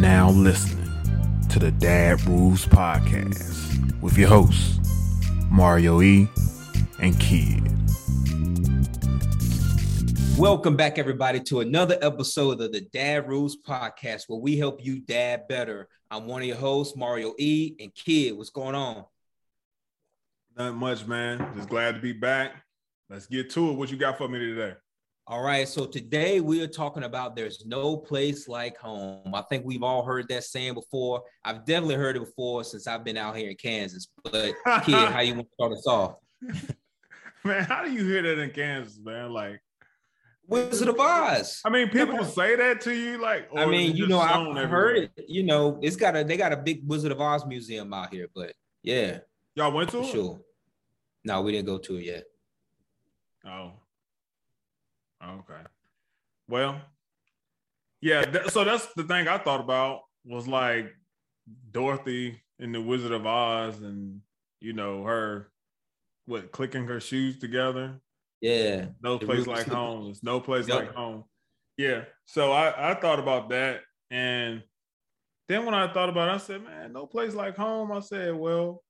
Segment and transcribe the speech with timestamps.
[0.00, 0.90] now listening
[1.48, 4.80] to the Dad Rules Podcast with your hosts,
[5.50, 6.28] Mario E.
[7.00, 7.62] and Kidd.
[10.36, 14.98] Welcome back, everybody, to another episode of the Dad Rules Podcast, where we help you
[14.98, 15.88] dad better.
[16.10, 17.76] I'm one of your hosts, Mario E.
[17.78, 18.36] and Kidd.
[18.36, 19.04] What's going on?
[20.56, 21.52] Not much, man.
[21.54, 22.52] Just glad to be back.
[23.08, 23.74] Let's get to it.
[23.74, 24.74] What you got for me today?
[25.26, 25.66] All right.
[25.66, 29.34] So today we are talking about there's no place like home.
[29.34, 31.22] I think we've all heard that saying before.
[31.42, 34.08] I've definitely heard it before since I've been out here in Kansas.
[34.22, 34.52] But
[34.84, 36.14] Kidd, how you want to start us off?
[37.44, 39.30] Man, how do you hear that in Kansas, man?
[39.30, 39.60] Like
[40.46, 41.60] Wizard of Oz.
[41.64, 43.48] I mean, people say that to you, like.
[43.54, 45.10] I mean, you know, I've heard it.
[45.28, 48.28] You know, it's got a they got a big Wizard of Oz museum out here,
[48.34, 49.18] but yeah.
[49.54, 50.06] Y'all went to it?
[50.06, 50.40] Sure.
[51.22, 52.24] No, we didn't go to it yet.
[53.46, 53.72] Oh.
[55.24, 55.62] Okay.
[56.48, 56.80] Well,
[58.00, 58.24] yeah.
[58.24, 60.92] Th- so that's the thing I thought about was like
[61.70, 64.20] Dorothy in the Wizard of Oz, and
[64.60, 65.50] you know her,
[66.26, 68.00] what clicking her shoes together.
[68.40, 68.86] Yeah.
[69.02, 70.04] No place like home.
[70.04, 70.76] There's no place yep.
[70.78, 71.24] like home.
[71.76, 72.04] Yeah.
[72.26, 73.80] So I I thought about that,
[74.10, 74.62] and
[75.48, 77.92] then when I thought about it, I said, man, no place like home.
[77.92, 78.82] I said, well,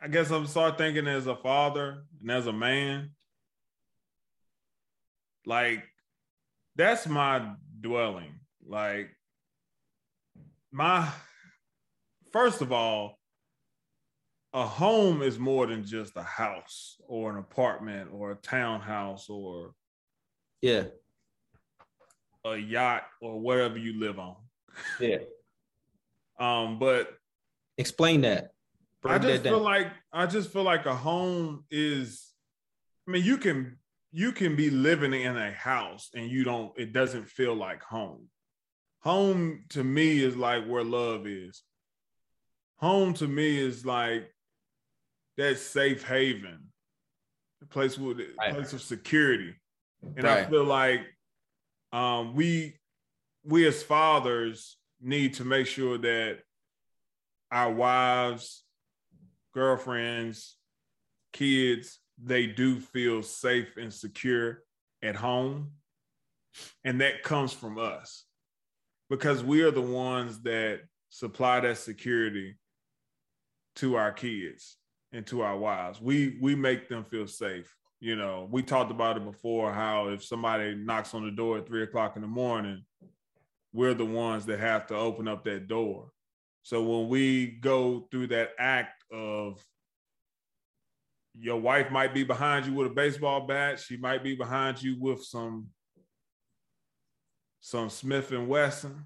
[0.00, 3.10] I guess I'm start thinking as a father and as a man,
[5.46, 5.84] like
[6.76, 8.40] that's my dwelling.
[8.66, 9.10] Like
[10.72, 11.08] my
[12.32, 13.18] first of all,
[14.52, 19.72] a home is more than just a house or an apartment or a townhouse or
[20.62, 20.84] yeah
[22.44, 24.36] a yacht or whatever you live on.
[25.00, 25.18] Yeah.
[26.38, 27.08] um, but
[27.78, 28.50] explain that.
[29.02, 32.32] Break I just that feel like I just feel like a home is
[33.06, 33.78] I mean you can
[34.16, 38.28] you can be living in a house and you don't it doesn't feel like home
[39.00, 41.64] home to me is like where love is
[42.76, 44.32] home to me is like
[45.36, 46.60] that safe haven
[47.60, 48.54] the place with the right.
[48.54, 49.52] place of security
[50.16, 50.46] and right.
[50.46, 51.00] i feel like
[51.92, 52.76] um, we
[53.44, 56.38] we as fathers need to make sure that
[57.50, 58.62] our wives
[59.52, 60.56] girlfriends
[61.32, 64.62] kids they do feel safe and secure
[65.02, 65.72] at home.
[66.84, 68.24] And that comes from us
[69.10, 72.56] because we are the ones that supply that security
[73.76, 74.76] to our kids
[75.12, 76.00] and to our wives.
[76.00, 77.74] We we make them feel safe.
[78.00, 81.66] You know, we talked about it before how if somebody knocks on the door at
[81.66, 82.84] three o'clock in the morning,
[83.72, 86.10] we're the ones that have to open up that door.
[86.62, 89.62] So when we go through that act of
[91.38, 93.80] your wife might be behind you with a baseball bat.
[93.80, 95.68] She might be behind you with some
[97.60, 99.04] some Smith and Wesson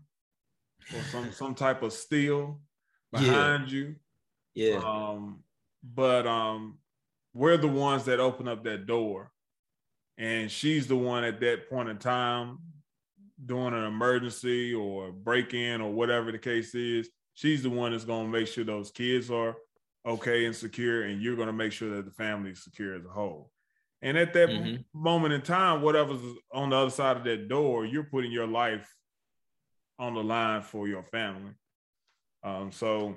[0.94, 2.60] or some some type of steel
[3.12, 3.78] behind yeah.
[3.78, 3.94] you.
[4.54, 4.80] Yeah.
[4.84, 5.44] Um,
[5.82, 6.78] but um,
[7.34, 9.30] we're the ones that open up that door,
[10.18, 12.58] and she's the one at that point in time
[13.46, 17.08] doing an emergency or break in or whatever the case is.
[17.34, 19.54] She's the one that's going to make sure those kids are
[20.06, 23.04] okay and secure, and you're going to make sure that the family is secure as
[23.04, 23.50] a whole.
[24.00, 24.76] And at that mm-hmm.
[24.94, 26.20] moment in time, whatever's
[26.52, 28.88] on the other side of that door, you're putting your life
[29.98, 31.52] on the line for your family.
[32.44, 33.16] Um, so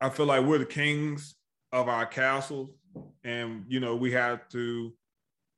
[0.00, 1.34] I feel like we're the kings
[1.72, 2.70] of our castles,
[3.24, 4.92] and you know we have to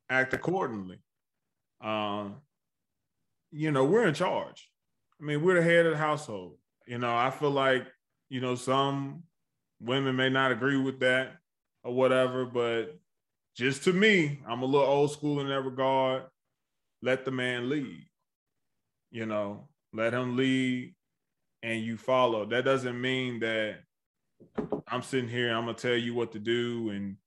[0.09, 0.99] act accordingly.
[1.81, 2.37] Um,
[3.51, 4.69] you know we're in charge.
[5.19, 6.57] I mean, we're the head of the household.
[6.85, 7.85] You know, I feel like
[8.29, 9.23] you know some
[9.79, 11.37] women may not agree with that
[11.83, 12.97] or whatever, but
[13.55, 16.23] just to me, I'm a little old school in that regard.
[17.01, 18.05] Let the man lead.
[19.11, 20.93] You know, let him lead
[21.63, 22.45] and you follow.
[22.45, 23.77] That doesn't mean that
[24.87, 27.17] I'm sitting here, I'm gonna tell you what to do, and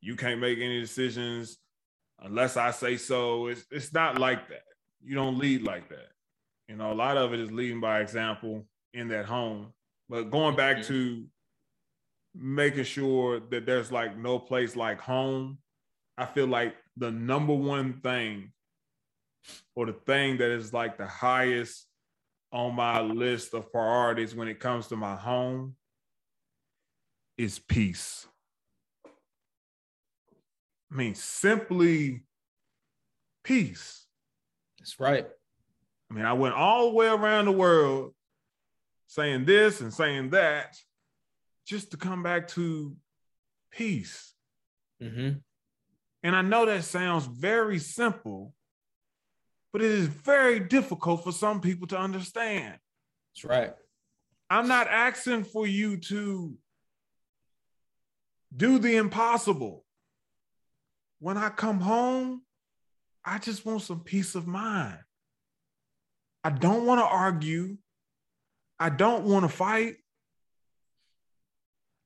[0.00, 1.58] you can't make any decisions
[2.20, 3.48] unless I say so.
[3.48, 4.62] It's it's not like that.
[5.02, 6.08] You don't lead like that.
[6.68, 8.64] You know, a lot of it is leading by example
[8.94, 9.72] in that home.
[10.08, 11.24] But going back to
[12.38, 15.58] making sure that there's like no place like home.
[16.16, 18.52] I feel like the number one thing
[19.74, 21.86] or the thing that is like the highest
[22.52, 25.74] on my list of priorities when it comes to my home
[27.36, 28.26] is peace.
[30.90, 32.24] I mean, simply
[33.44, 34.06] peace.
[34.78, 35.26] That's right.
[36.10, 38.14] I mean, I went all the way around the world
[39.06, 40.76] saying this and saying that
[41.68, 42.96] just to come back to
[43.70, 44.32] peace.
[45.02, 45.38] Mm-hmm.
[46.22, 48.54] And I know that sounds very simple,
[49.72, 52.78] but it is very difficult for some people to understand.
[53.34, 53.74] That's right.
[54.48, 56.54] I'm not asking for you to
[58.56, 59.84] do the impossible.
[61.20, 62.42] When I come home,
[63.22, 64.98] I just want some peace of mind.
[66.42, 67.76] I don't want to argue.
[68.80, 69.96] I don't want to fight.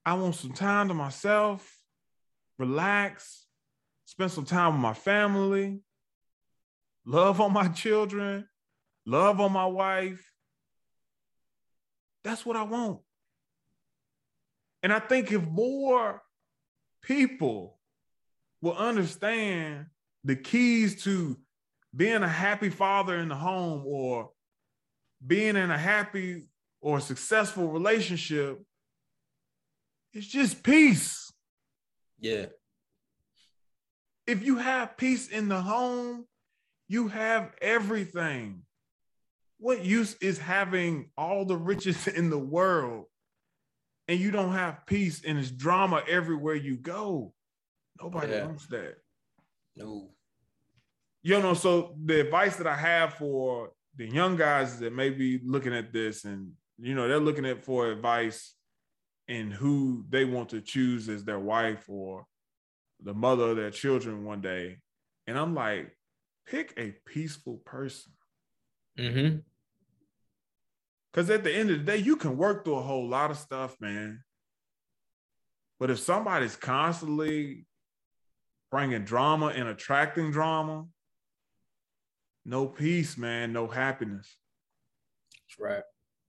[0.05, 1.79] I want some time to myself,
[2.59, 3.47] relax,
[4.05, 5.81] spend some time with my family,
[7.05, 8.49] love on my children,
[9.07, 10.33] love on my wife.
[12.25, 13.01] That's what I want.
[14.83, 16.21] And I think if more
[17.03, 17.79] people
[18.61, 19.87] will understand
[20.25, 21.37] the keys to
[21.95, 24.31] being a happy father in the home or
[25.25, 26.49] being in a happy
[26.81, 28.61] or successful relationship,
[30.13, 31.33] it's just peace.
[32.19, 32.47] Yeah.
[34.27, 36.27] If you have peace in the home,
[36.89, 38.63] you have everything.
[39.59, 43.07] What use is having all the riches in the world
[44.09, 47.33] and you don't have peace and it's drama everywhere you go?
[48.01, 48.47] Nobody yeah.
[48.47, 48.97] wants that.
[49.77, 50.11] No.
[51.23, 55.41] You know, so the advice that I have for the young guys that may be
[55.45, 58.55] looking at this and you know they're looking at for advice
[59.33, 62.27] in who they want to choose as their wife or
[63.03, 64.77] the mother of their children one day.
[65.27, 65.97] And I'm like,
[66.47, 68.13] pick a peaceful person.
[68.99, 69.39] Mm-hmm.
[71.11, 73.39] Because at the end of the day, you can work through a whole lot of
[73.39, 74.23] stuff, man.
[75.81, 77.65] But if somebody's constantly
[78.71, 80.85] bringing drama and attracting drama,
[82.45, 84.37] no peace, man, no happiness.
[85.33, 85.85] That's right.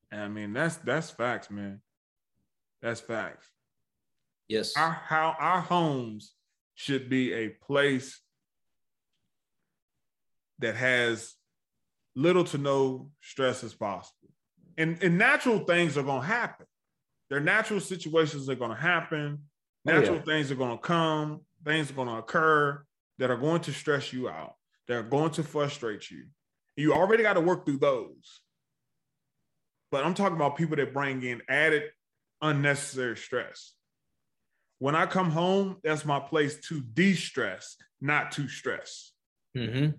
[0.09, 1.81] And I mean, that's that's facts, man.
[2.83, 3.47] That's facts.
[4.47, 4.77] Yes.
[4.77, 6.33] Our how our homes
[6.75, 8.21] should be a place
[10.59, 11.33] that has
[12.15, 14.29] little to no stress as possible.
[14.77, 16.67] And, and natural things are gonna happen.
[17.31, 19.39] Their natural situations are gonna happen.
[19.85, 20.21] Natural oh, yeah.
[20.23, 22.83] things are gonna come, things are gonna occur
[23.17, 24.55] that are going to stress you out
[24.87, 26.25] that are going to frustrate you.
[26.75, 28.41] You already got to work through those.
[29.91, 31.83] But I'm talking about people that bring in added
[32.43, 33.73] unnecessary stress.
[34.77, 39.13] When I come home, that's my place to de stress, not to stress.
[39.57, 39.91] Mm-hmm.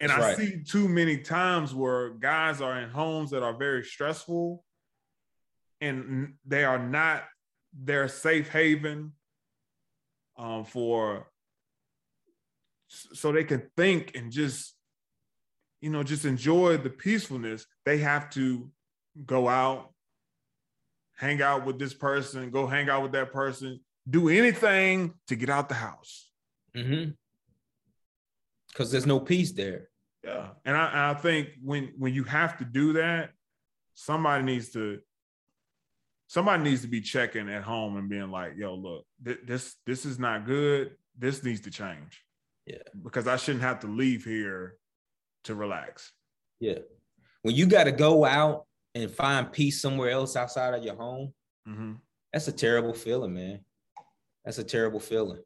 [0.00, 0.36] And that's I right.
[0.36, 4.64] see too many times where guys are in homes that are very stressful
[5.80, 7.22] and they are not
[7.72, 9.12] their safe haven
[10.36, 11.28] um, for
[12.88, 14.74] so they can think and just
[15.80, 18.70] you know just enjoy the peacefulness they have to
[19.24, 19.91] go out
[21.22, 25.48] hang out with this person go hang out with that person do anything to get
[25.48, 26.30] out the house
[26.76, 27.10] mm-hmm
[28.68, 29.88] because there's no peace there
[30.24, 33.30] yeah and I, and I think when when you have to do that
[33.94, 35.00] somebody needs to
[36.26, 40.04] somebody needs to be checking at home and being like yo look th- this this
[40.06, 42.24] is not good this needs to change
[42.66, 42.78] yeah.
[43.02, 44.76] Because I shouldn't have to leave here
[45.44, 46.12] to relax.
[46.60, 46.78] Yeah.
[47.42, 51.32] When you got to go out and find peace somewhere else outside of your home,
[51.68, 51.92] mm-hmm.
[52.32, 53.60] that's a terrible feeling, man.
[54.44, 55.42] That's a terrible feeling.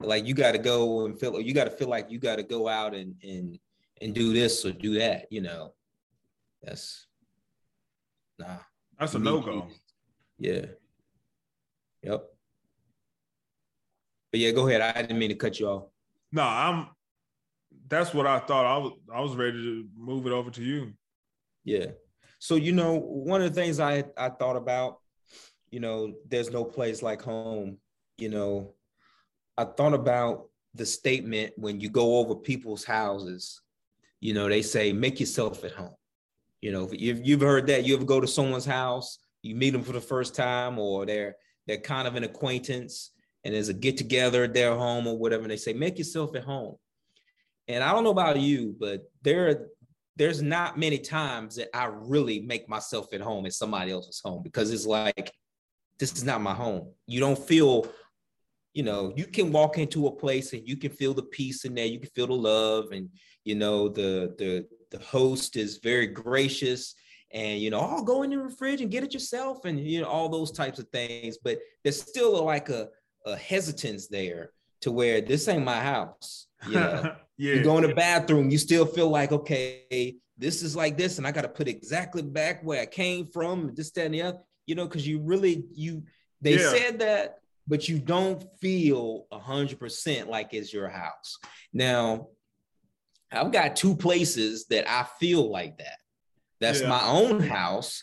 [0.00, 2.42] Like you got to go and feel, you got to feel like you got to
[2.42, 3.58] go out and and
[4.00, 5.26] and do this or do that.
[5.30, 5.74] You know,
[6.62, 7.06] that's
[8.38, 8.58] nah.
[8.98, 9.68] That's a no go.
[10.38, 10.66] Yeah.
[12.02, 12.24] Yep.
[14.30, 14.80] But yeah, go ahead.
[14.80, 15.84] I didn't mean to cut you off.
[16.32, 16.88] No, I'm.
[17.88, 18.66] That's what I thought.
[18.66, 18.92] I was.
[19.14, 20.92] I was ready to move it over to you.
[21.64, 21.86] Yeah.
[22.42, 24.98] So you know, one of the things I I thought about,
[25.70, 27.78] you know, there's no place like home.
[28.18, 28.74] You know,
[29.56, 33.60] I thought about the statement when you go over people's houses.
[34.18, 35.94] You know, they say make yourself at home.
[36.60, 39.84] You know, if you've heard that, you ever go to someone's house, you meet them
[39.84, 41.36] for the first time, or they're
[41.68, 43.12] they're kind of an acquaintance,
[43.44, 46.34] and there's a get together at their home or whatever, and they say, make yourself
[46.34, 46.74] at home.
[47.68, 49.68] And I don't know about you, but there,
[50.16, 54.42] there's not many times that I really make myself at home in somebody else's home
[54.42, 55.32] because it's like,
[55.98, 56.92] this is not my home.
[57.06, 57.86] You don't feel,
[58.74, 61.74] you know, you can walk into a place and you can feel the peace in
[61.74, 63.08] there, you can feel the love, and
[63.44, 66.94] you know, the the the host is very gracious
[67.32, 70.08] and you know, oh, go in the fridge and get it yourself, and you know,
[70.08, 71.38] all those types of things.
[71.42, 72.88] But there's still a, like a
[73.24, 74.50] a hesitance there
[74.82, 76.48] to where this ain't my house.
[76.68, 77.54] Know, yeah.
[77.54, 81.26] you go in the bathroom, you still feel like, okay, this is like this, and
[81.26, 84.38] I got to put exactly back where I came from, this, that, and the other,
[84.66, 86.04] you know, because you really, you,
[86.40, 86.70] they yeah.
[86.70, 87.38] said that,
[87.68, 91.38] but you don't feel a hundred percent like it's your house.
[91.72, 92.28] Now,
[93.30, 95.98] I've got two places that I feel like that.
[96.60, 96.88] That's Yeah.
[96.88, 98.02] my own house.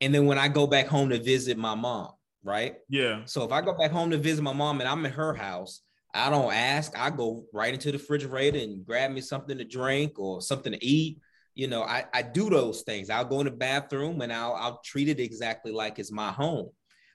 [0.00, 2.12] And then when I go back home to visit my mom,
[2.44, 2.76] right?
[2.88, 3.22] Yeah.
[3.24, 5.82] So if I go back home to visit my mom and I'm in her house,
[6.14, 6.96] I don't ask.
[6.98, 10.84] I go right into the refrigerator and grab me something to drink or something to
[10.84, 11.18] eat.
[11.54, 13.10] You know, I, I do those things.
[13.10, 16.70] I'll go in the bathroom and I'll I'll treat it exactly like it's my home.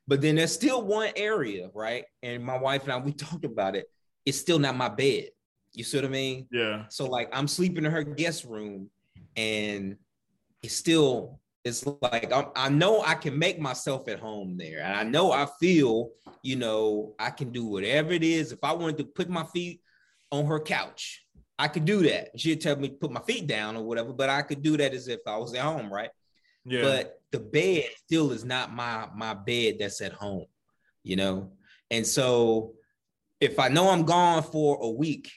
[0.07, 2.03] But then there's still one area, right?
[2.21, 3.85] And my wife and I we talked about it.
[4.25, 5.29] It's still not my bed.
[5.73, 6.47] You see what I mean?
[6.51, 6.85] Yeah.
[6.89, 8.89] So like I'm sleeping in her guest room,
[9.35, 9.97] and
[10.61, 14.95] it's still it's like I'm, I know I can make myself at home there, and
[14.95, 16.09] I know I feel
[16.41, 18.51] you know I can do whatever it is.
[18.51, 19.81] If I wanted to put my feet
[20.31, 21.25] on her couch,
[21.57, 22.37] I could do that.
[22.39, 24.93] She'd tell me to put my feet down or whatever, but I could do that
[24.93, 26.09] as if I was at home, right?
[26.65, 26.81] Yeah.
[26.81, 30.45] but the bed still is not my my bed that's at home
[31.03, 31.51] you know
[31.91, 32.73] and so
[33.41, 35.29] if i know i'm gone for a week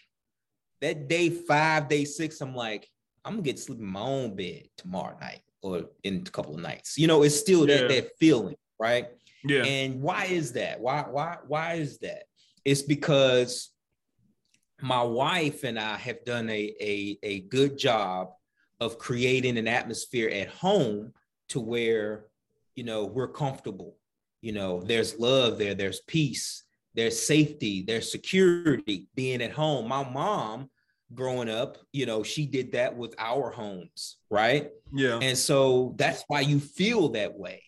[0.81, 2.89] that day five day six i'm like
[3.25, 6.55] i'm gonna get to sleep in my own bed tomorrow night or in a couple
[6.55, 7.79] of nights you know it's still Yeah.
[7.79, 9.09] that that feeling right
[9.49, 9.63] yeah.
[9.65, 10.81] and why is that?
[10.81, 12.25] Why why why is that?
[12.65, 13.71] It's because
[14.81, 18.31] my wife and I have done a, a, a good job
[18.81, 21.13] of creating an atmosphere at home
[21.51, 22.27] to where
[22.75, 23.97] you know we're comfortable.
[24.43, 29.87] You know, there's love there, there's peace, there's safety, there's security being at home.
[29.89, 30.71] My mom
[31.15, 34.71] growing up, you know, she did that with our homes, right?
[34.93, 35.19] yeah.
[35.23, 37.63] And so that's why you feel that way.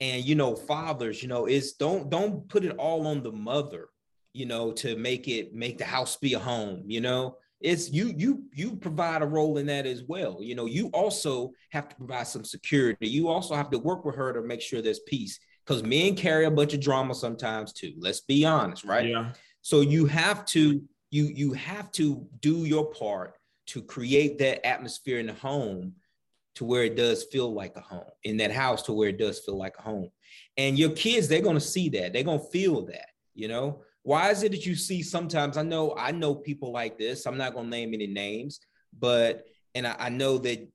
[0.00, 3.88] And you know, fathers, you know, is don't don't put it all on the mother,
[4.32, 7.36] you know, to make it make the house be a home, you know.
[7.60, 10.38] It's you you you provide a role in that as well.
[10.40, 13.08] You know, you also have to provide some security.
[13.08, 16.44] You also have to work with her to make sure there's peace because men carry
[16.44, 17.94] a bunch of drama sometimes too.
[17.98, 19.08] Let's be honest, right?
[19.08, 19.32] Yeah.
[19.62, 20.82] So you have to
[21.14, 23.34] you you have to do your part
[23.68, 25.92] to create that atmosphere in the home
[26.56, 29.38] to where it does feel like a home in that house to where it does
[29.38, 30.10] feel like a home.
[30.56, 32.12] And your kids they're going to see that.
[32.12, 33.82] They're going to feel that, you know?
[34.02, 37.26] Why is it that you see sometimes I know I know people like this.
[37.26, 38.58] I'm not going to name any names,
[38.98, 39.44] but
[39.76, 40.68] and I, I know that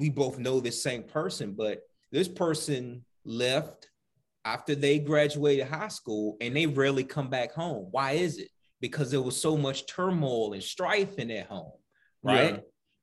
[0.00, 3.88] we both know this same person, but this person left
[4.44, 7.86] after they graduated high school and they rarely come back home.
[7.92, 8.48] Why is it?
[8.80, 11.72] Because there was so much turmoil and strife in their home,
[12.22, 12.54] right?
[12.54, 12.60] Yeah.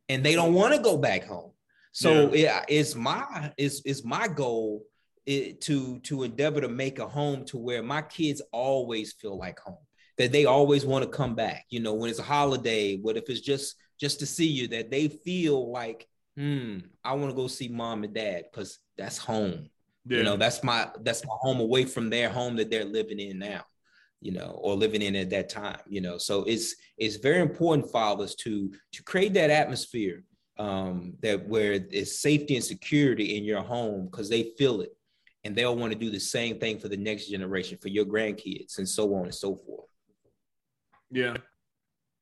[0.10, 1.52] And they don't want to go back home.
[1.94, 4.84] So it, it's my it's, it's my goal
[5.26, 9.60] it, to to endeavor to make a home to where my kids always feel like
[9.60, 9.78] home
[10.18, 13.30] that they always want to come back you know when it's a holiday what if
[13.30, 17.48] it's just just to see you that they feel like hmm i want to go
[17.48, 19.70] see mom and dad because that's home
[20.06, 20.18] Yeah.
[20.18, 23.40] you know that's my that's my home away from their home that they're living in
[23.40, 23.64] now
[24.24, 27.92] you know or living in at that time you know so it's it's very important
[27.92, 30.24] fathers to to create that atmosphere
[30.60, 34.96] um that where it's safety and security in your home because they feel it
[35.44, 38.78] and they'll want to do the same thing for the next generation for your grandkids
[38.78, 39.90] and so on and so forth
[41.14, 41.38] Yeah.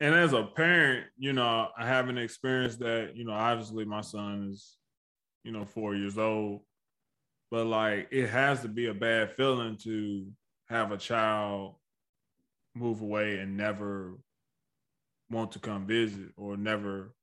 [0.02, 3.16] And as a parent, you know, I haven't experienced that.
[3.16, 4.78] You know, obviously my son is,
[5.44, 6.62] you know, four years old,
[7.52, 10.28] but like it has to be a bad feeling to
[10.70, 11.76] have a child
[12.76, 14.18] move away and never
[15.30, 17.14] want to come visit or never,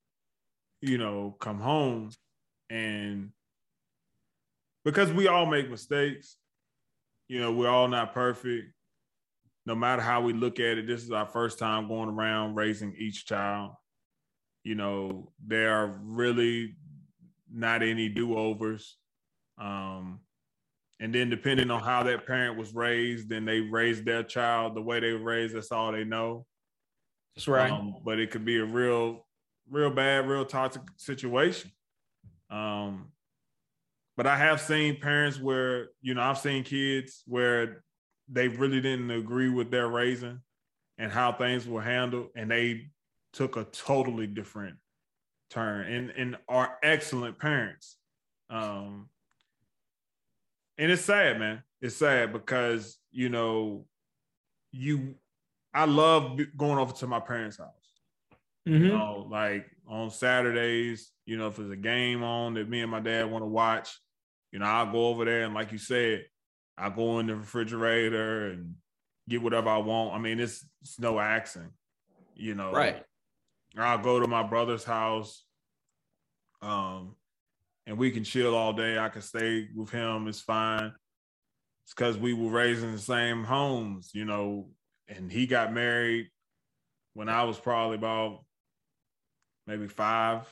[0.80, 2.10] you know, come home.
[2.70, 3.30] And
[4.84, 6.36] because we all make mistakes,
[7.28, 8.72] you know, we're all not perfect
[9.68, 12.94] no matter how we look at it, this is our first time going around raising
[12.98, 13.72] each child.
[14.64, 16.74] You know, there are really
[17.52, 18.96] not any do overs.
[19.60, 20.20] Um,
[21.00, 24.82] and then depending on how that parent was raised, then they raised their child the
[24.82, 25.54] way they were raised.
[25.54, 26.44] That's all they know.
[27.34, 29.26] that's right Um, but it could be a real,
[29.70, 31.70] real bad, real toxic situation.
[32.50, 33.12] Um,
[34.16, 37.84] but I have seen parents where, you know, I've seen kids where
[38.28, 40.40] they really didn't agree with their raising
[40.98, 42.90] and how things were handled, and they
[43.32, 44.76] took a totally different
[45.50, 47.96] turn and, and are excellent parents.
[48.50, 49.08] Um,
[50.78, 51.62] and it's sad, man.
[51.80, 53.86] It's sad because, you know,
[54.72, 55.16] you
[55.74, 58.00] I love going over to my parents' house.
[58.66, 58.80] Mhm.
[58.80, 62.90] You know, like on Saturdays, you know, if there's a game on that me and
[62.90, 63.98] my dad want to watch,
[64.50, 66.24] you know, I'll go over there and like you said,
[66.76, 68.76] I'll go in the refrigerator and
[69.28, 70.14] get whatever I want.
[70.14, 71.70] I mean, it's, it's no accent,
[72.34, 72.72] you know.
[72.72, 73.04] right
[73.76, 75.44] Or I'll go to my brother's house,
[76.62, 77.14] um,
[77.88, 78.98] and we can chill all day.
[78.98, 80.28] I can stay with him.
[80.28, 80.92] It's fine.
[81.84, 84.68] It's because we were raised in the same homes, you know.
[85.08, 86.28] And he got married
[87.14, 88.44] when I was probably about
[89.66, 90.42] maybe five,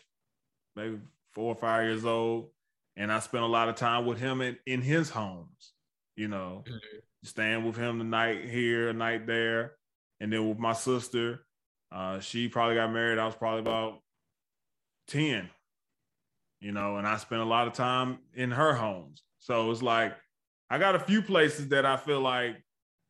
[0.74, 0.98] maybe
[1.34, 2.48] four or five years old.
[2.96, 5.74] And I spent a lot of time with him in, in his homes,
[6.16, 6.98] you know, mm-hmm.
[7.22, 9.72] staying with him the night here, a night there.
[10.20, 11.44] And then with my sister,
[11.92, 13.18] uh, she probably got married.
[13.18, 13.98] I was probably about
[15.08, 15.50] 10,
[16.66, 19.22] you know, and I spent a lot of time in her homes.
[19.38, 20.16] So it's like
[20.68, 22.56] I got a few places that I feel like,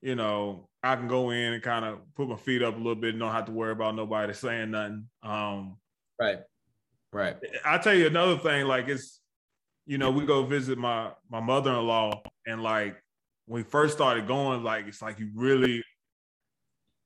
[0.03, 2.97] you know, I can go in and kind of put my feet up a little
[2.97, 5.07] bit and don't have to worry about nobody saying nothing.
[5.23, 5.79] Um,
[6.21, 6.41] right.
[7.15, 7.39] Right.
[7.65, 9.21] I tell you another thing, like it's,
[9.87, 13.03] you know, we go visit my my mother-in-law and like
[13.47, 15.83] when we first started going, like it's like you really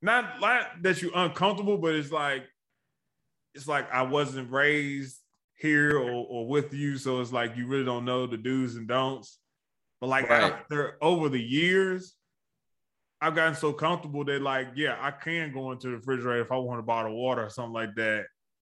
[0.03, 2.43] not like that you're uncomfortable, but it's like
[3.55, 5.20] it's like I wasn't raised
[5.61, 8.89] here or, or with you, so it's like you really don't know the do's and
[8.89, 9.39] don'ts.
[10.01, 10.53] But like right.
[10.53, 12.15] after over the years,
[13.21, 16.57] I've gotten so comfortable that like, yeah, I can go into the refrigerator if I
[16.57, 18.25] want a bottle of water or something like that.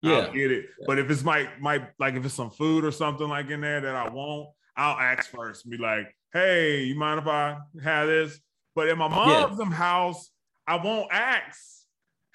[0.02, 0.18] Yeah.
[0.18, 0.66] I'll get it.
[0.80, 0.86] Yeah.
[0.86, 3.80] But if it's my my like if it's some food or something like in there
[3.80, 5.64] that I want, I'll ask first.
[5.64, 8.38] and Be like, hey, you mind if I have this?
[8.76, 9.72] But in my mom's yeah.
[9.72, 10.30] house,
[10.68, 11.58] I won't ask.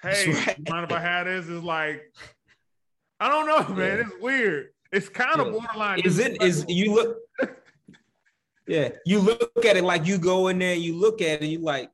[0.01, 0.57] Hey, right.
[0.57, 1.47] you mind if I have this?
[1.47, 2.01] It's like,
[3.19, 3.97] I don't know, man.
[3.97, 4.03] Yeah.
[4.05, 4.69] It's weird.
[4.91, 5.99] It's kind of borderline.
[5.99, 6.41] Is it?
[6.41, 7.17] Is you look?
[8.67, 11.51] yeah, you look at it like you go in there, you look at it, and
[11.51, 11.91] you like,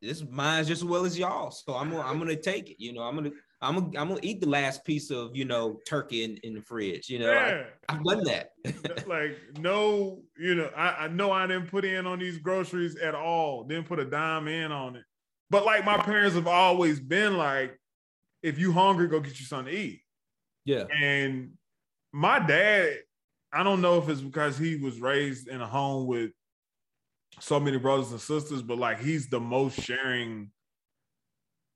[0.00, 1.50] this mine's just as well as y'all.
[1.50, 2.76] So I'm gonna, I'm gonna take it.
[2.82, 5.80] You know, I'm gonna I'm gonna, I'm gonna eat the last piece of you know
[5.86, 7.10] turkey in, in the fridge.
[7.10, 7.64] You know, yeah.
[7.88, 8.52] I, have done that.
[9.06, 13.14] like no, you know, I, I know I didn't put in on these groceries at
[13.14, 13.64] all.
[13.64, 15.04] Didn't put a dime in on it.
[15.50, 17.78] But like my parents have always been like,
[18.42, 20.00] if you hungry, go get you something to eat.
[20.70, 20.84] Yeah.
[20.94, 21.52] And
[22.12, 22.94] my dad,
[23.52, 26.30] I don't know if it's because he was raised in a home with
[27.40, 30.50] so many brothers and sisters, but like he's the most sharing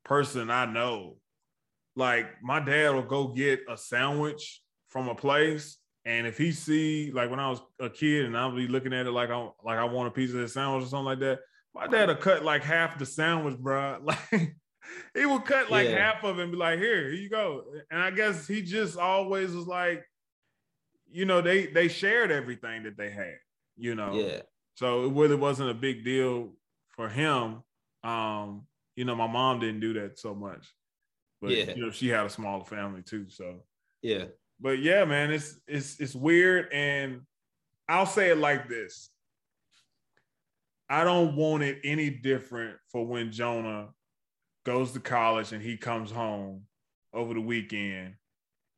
[0.04, 1.16] person I know
[1.96, 7.10] like my dad will go get a sandwich from a place and if he see
[7.12, 9.78] like when I was a kid and I'll be looking at it like I like
[9.78, 11.38] I want a piece of that sandwich or something like that,
[11.74, 14.00] my dad will cut like half the sandwich, bro.
[14.32, 14.56] Like
[15.14, 16.12] he would cut like yeah.
[16.12, 17.64] half of it and be like, here, here you go.
[17.90, 20.04] And I guess he just always was like,
[21.10, 23.36] you know, they they shared everything that they had,
[23.76, 24.14] you know.
[24.14, 24.42] Yeah.
[24.74, 26.54] So it really wasn't a big deal
[26.90, 27.62] for him.
[28.02, 28.66] Um,
[28.96, 30.72] you know, my mom didn't do that so much.
[31.40, 31.74] But yeah.
[31.74, 33.26] you know, she had a smaller family too.
[33.28, 33.62] So
[34.02, 34.24] yeah.
[34.60, 36.72] But yeah, man, it's it's it's weird.
[36.72, 37.22] And
[37.88, 39.10] I'll say it like this.
[40.88, 43.88] I don't want it any different for when Jonah
[44.64, 46.62] goes to college and he comes home
[47.12, 48.14] over the weekend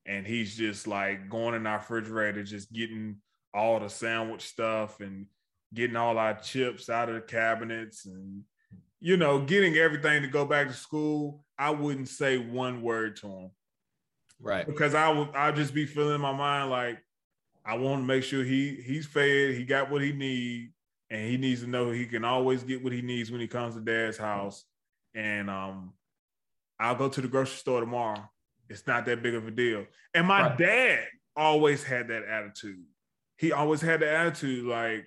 [0.05, 3.16] and he's just like going in our refrigerator, just getting
[3.55, 5.27] all the sandwich stuff and
[5.72, 8.42] getting all our chips out of the cabinets and
[9.01, 13.27] you know, getting everything to go back to school, I wouldn't say one word to
[13.27, 13.51] him.
[14.40, 14.66] Right.
[14.66, 16.99] Because I would I'll just be feeling in my mind like
[17.64, 20.72] I want to make sure he he's fed, he got what he needs,
[21.11, 23.75] and he needs to know he can always get what he needs when he comes
[23.75, 24.64] to dad's house.
[25.16, 25.94] And um
[26.79, 28.31] I'll go to the grocery store tomorrow.
[28.68, 29.87] It's not that big of a deal.
[30.14, 30.59] And my right.
[30.59, 32.85] dad always had that attitude.
[33.38, 35.07] He always had the attitude like,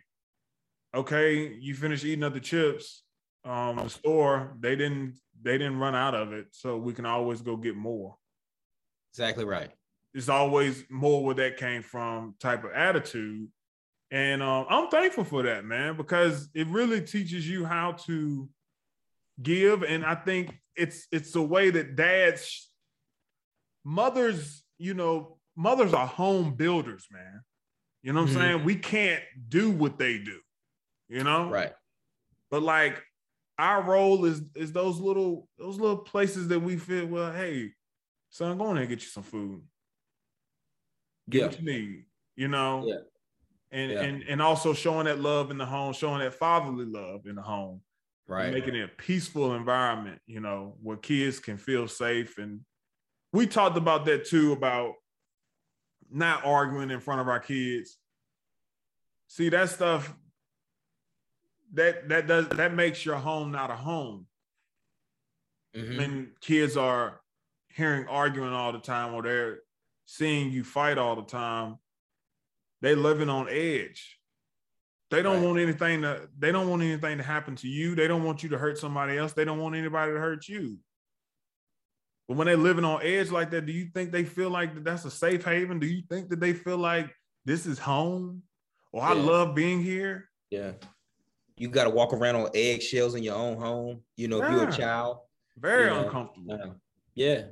[0.96, 3.04] okay, you finish eating up the chips
[3.46, 7.42] um, the store, they didn't they didn't run out of it, so we can always
[7.42, 8.16] go get more.
[9.14, 9.72] Exactly right.
[10.14, 13.48] It's always more where that came from type of attitude,
[14.12, 18.50] and um, I'm thankful for that, man, because it really teaches you how to
[19.42, 22.70] give, and I think it's it's the way that dads,
[23.84, 27.42] mothers, you know, mothers are home builders, man.
[28.02, 28.40] You know what mm-hmm.
[28.40, 28.64] I'm saying?
[28.64, 30.40] We can't do what they do,
[31.10, 31.50] you know?
[31.50, 31.74] Right.
[32.50, 33.04] But like
[33.60, 37.70] our role is is those little those little places that we feel well hey
[38.30, 39.62] son go in there and get you some food
[41.30, 41.46] get yeah.
[41.46, 42.06] what you need
[42.38, 42.96] you know yeah.
[43.72, 44.02] and yeah.
[44.02, 47.42] and and also showing that love in the home showing that fatherly love in the
[47.42, 47.82] home
[48.30, 52.62] right making it a peaceful environment you know where kids can feel safe and
[53.34, 54.94] we talked about that too about
[56.12, 57.98] not arguing in front of our kids
[59.28, 60.14] see that stuff
[61.74, 64.26] that that does that makes your home not a home.
[65.76, 65.98] Mm-hmm.
[65.98, 67.22] When kids are
[67.70, 69.60] hearing arguing all the time or they're
[70.06, 71.78] seeing you fight all the time,
[72.82, 74.19] they living on edge.
[75.12, 75.46] They don't right.
[75.46, 77.96] want anything to they don't want anything to happen to you.
[77.96, 79.34] They don't want you to hurt somebody else.
[79.34, 80.78] They don't want anybody to hurt you.
[82.28, 85.06] But when they're living on edge like that, do you think they feel like that's
[85.06, 85.80] a safe haven?
[85.80, 87.10] Do you think that they feel like
[87.46, 88.44] this is home?
[88.92, 89.10] Or yeah.
[89.10, 90.30] I love being here?
[90.52, 90.74] Yeah
[91.60, 94.02] you got to walk around on eggshells in your own home.
[94.16, 94.46] You know, yeah.
[94.46, 95.18] if you're a child,
[95.58, 96.76] very you know, uncomfortable.
[97.14, 97.44] Yeah,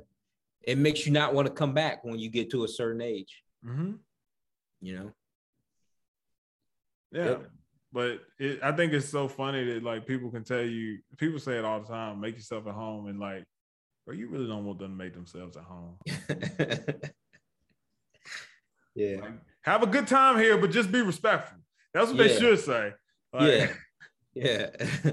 [0.62, 3.42] it makes you not want to come back when you get to a certain age.
[3.64, 3.92] Mm-hmm.
[4.80, 5.12] You know.
[7.12, 7.24] Yeah.
[7.24, 7.50] Yep.
[7.92, 11.58] But it, I think it's so funny that like people can tell you, people say
[11.58, 13.44] it all the time, make yourself at home, and like,
[14.04, 15.96] bro, you really don't want them to make themselves at home.
[18.94, 19.16] yeah.
[19.20, 21.58] Like, have a good time here, but just be respectful.
[21.94, 22.22] That's what yeah.
[22.24, 22.92] they should say.
[23.32, 23.72] Like, yeah.
[24.34, 24.66] Yeah.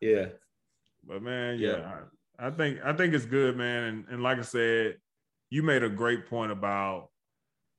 [0.00, 0.26] yeah.
[1.06, 1.92] But man, yeah, yeah.
[2.38, 3.84] I, I, think I think it's good, man.
[3.84, 4.96] And, and like I said,
[5.50, 7.10] you made a great point about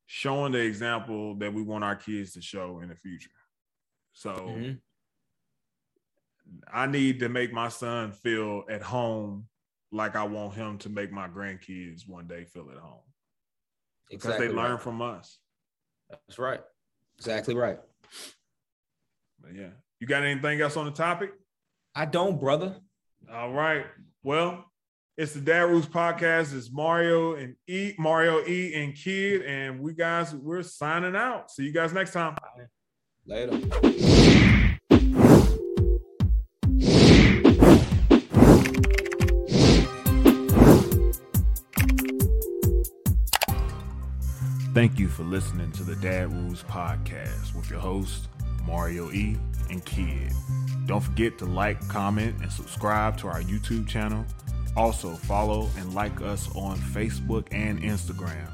[0.07, 3.29] showing the example that we want our kids to show in the future.
[4.13, 4.71] So mm-hmm.
[6.73, 9.47] I need to make my son feel at home
[9.91, 13.01] like I want him to make my grandkids one day feel at home.
[14.09, 14.81] Because exactly they learn right.
[14.81, 15.37] from us.
[16.09, 16.61] That's right.
[17.17, 17.79] Exactly right.
[19.41, 19.69] But yeah.
[19.99, 21.31] You got anything else on the topic?
[21.93, 22.77] I don't, brother.
[23.31, 23.85] All right.
[24.23, 24.66] Well,
[25.17, 26.55] it's the Dad Rules podcast.
[26.55, 31.49] It's Mario and E, Mario E and Kidd, and we guys we're signing out.
[31.49, 32.35] See you guys next time.
[33.25, 33.57] Later.
[44.73, 48.27] Thank you for listening to the Dad Rules podcast with your host,
[48.67, 49.35] Mario E
[49.71, 50.31] and Kidd.
[50.85, 54.23] Don't forget to like, comment, and subscribe to our YouTube channel.
[54.77, 58.51] Also, follow and like us on Facebook and Instagram.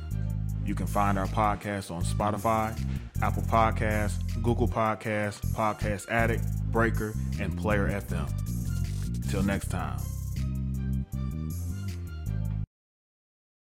[0.65, 2.81] You can find our podcast on Spotify,
[3.21, 9.29] Apple Podcasts, Google Podcasts, Podcast Addict, Breaker, and Player FM.
[9.29, 9.99] Till next time.